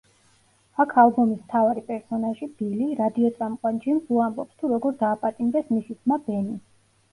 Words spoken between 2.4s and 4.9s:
ბილი, რადიოწამყვან ჯიმს უამბობს, თუ